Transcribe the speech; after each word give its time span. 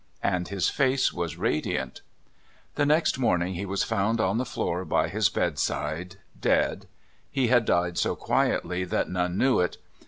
"And 0.33 0.47
his 0.47 0.67
face 0.67 1.13
was 1.13 1.37
radiant. 1.37 2.01
The 2.73 2.87
next 2.87 3.19
morning 3.19 3.53
he 3.53 3.67
was 3.67 3.83
found 3.83 4.19
on 4.19 4.39
the 4.39 4.45
floor 4.47 4.83
by 4.83 5.09
his 5.09 5.29
bedside— 5.29 6.15
dead. 6.49 6.87
He 7.29 7.49
had 7.49 7.65
died 7.65 7.99
so 7.99 8.15
quietly 8.15 8.83
that 8.83 9.09
none 9.09 9.37
knew 9.37 9.59
it. 9.59 9.77